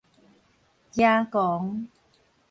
[0.95, 1.85] 誠狂